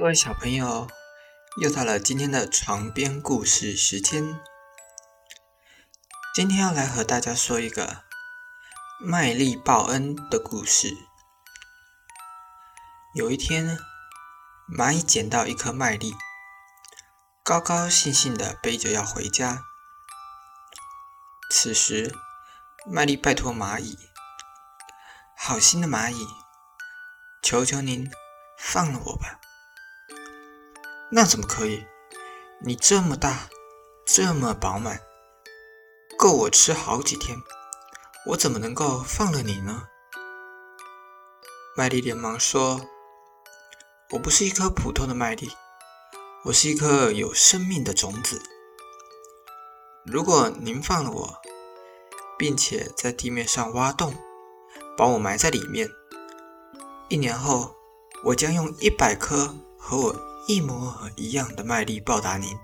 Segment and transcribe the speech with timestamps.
[0.00, 0.88] 各位小朋友，
[1.60, 4.40] 又到了今天的床边故事时间。
[6.34, 8.04] 今天要来和大家说一个
[8.98, 10.96] 麦粒报恩的故事。
[13.14, 13.78] 有一天，
[14.74, 16.14] 蚂蚁捡到一颗麦粒，
[17.44, 19.64] 高高兴兴的背着要回家。
[21.50, 22.16] 此时，
[22.86, 23.98] 麦粒拜托蚂蚁
[25.36, 26.26] ：“好心的蚂蚁，
[27.42, 28.10] 求求您
[28.56, 29.38] 放了我吧。”
[31.12, 31.84] 那怎么可以？
[32.62, 33.48] 你这么大，
[34.06, 35.00] 这么饱满，
[36.16, 37.36] 够我吃好几天，
[38.26, 39.88] 我怎么能够放了你呢？
[41.76, 42.80] 麦粒连忙说
[44.12, 45.50] ：“我不是一颗普通的麦粒，
[46.44, 48.40] 我是一颗有生命的种子。
[50.06, 51.42] 如果您放了我，
[52.38, 54.14] 并且在地面上挖洞，
[54.96, 55.88] 把我埋在里面，
[57.08, 57.74] 一年后，
[58.26, 62.58] 我将用一百颗和我。”一模一样的麦粒报答您。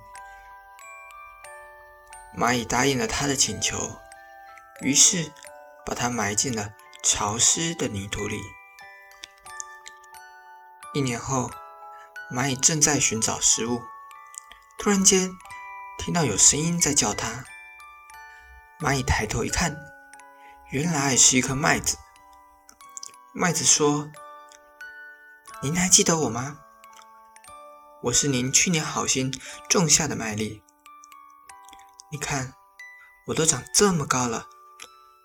[2.36, 3.76] 蚂蚁答应了他的请求，
[4.80, 5.32] 于是
[5.84, 8.40] 把它埋进了潮湿的泥土里。
[10.94, 11.50] 一年后，
[12.30, 13.82] 蚂蚁正在寻找食物，
[14.78, 15.30] 突然间
[15.98, 17.44] 听到有声音在叫它。
[18.80, 19.76] 蚂蚁抬头一看，
[20.70, 21.96] 原来是一颗麦子。
[23.32, 24.10] 麦子说
[25.62, 26.58] ：“您还记得我吗？”
[28.02, 29.32] 我是您去年好心
[29.70, 30.62] 种下的麦粒，
[32.12, 32.52] 你看，
[33.28, 34.48] 我都长这么高了，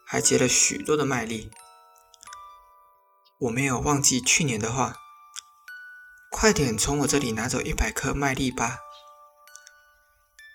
[0.08, 1.52] 还结了许多的麦粒。
[3.40, 4.96] 我没有忘记去年的话，
[6.32, 8.80] 快点从我这里拿走一百颗麦粒吧。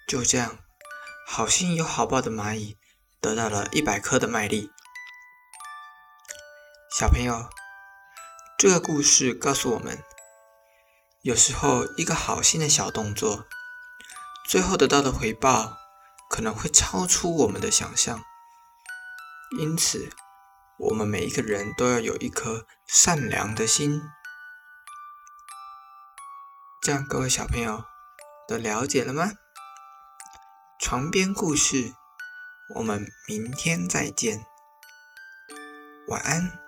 [0.08, 0.58] 就这样，
[1.28, 2.78] 好心有好报的蚂蚁
[3.20, 4.70] 得到了一百颗的麦粒。
[6.98, 7.50] 小朋友，
[8.58, 10.02] 这个故事告诉我们。
[11.26, 13.48] 有时候，一个好心的小动作，
[14.48, 15.76] 最后得到的回报
[16.30, 18.22] 可能会超出我们的想象。
[19.58, 20.08] 因此，
[20.78, 24.00] 我们每一个人都要有一颗善良的心。
[26.80, 27.84] 这样，各位小朋友
[28.46, 29.32] 都了解了吗？
[30.78, 31.92] 床边故事，
[32.76, 34.46] 我们明天再见，
[36.06, 36.65] 晚安。